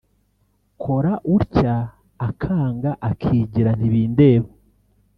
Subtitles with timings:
[0.81, 1.75] kora utya
[2.27, 4.49] akanga akigira ntibindeba